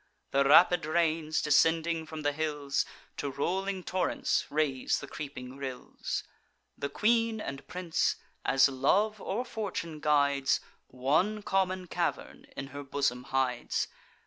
The 0.31 0.43
rapid 0.43 0.87
rains, 0.87 1.43
descending 1.43 2.07
from 2.07 2.21
the 2.23 2.31
hills, 2.31 2.85
To 3.17 3.29
rolling 3.29 3.83
torrents 3.83 4.47
raise 4.49 4.99
the 4.99 5.05
creeping 5.05 5.57
rills. 5.57 6.23
The 6.75 6.89
queen 6.89 7.39
and 7.39 7.67
prince, 7.67 8.15
as 8.43 8.67
love 8.67 9.21
or 9.21 9.45
fortune 9.45 9.99
guides, 9.99 10.59
One 10.87 11.43
common 11.43 11.85
cavern 11.85 12.47
in 12.57 12.69
her 12.73 12.81
bosom 12.83 13.25
hides. 13.25 13.89